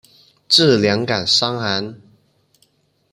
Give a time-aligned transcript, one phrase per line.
[0.49, 2.01] 治两感伤寒。